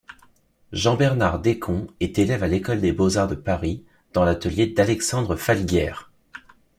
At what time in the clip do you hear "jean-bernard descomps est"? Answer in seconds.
0.71-2.17